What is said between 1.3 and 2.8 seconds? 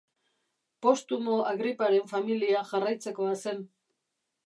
Agriparen familia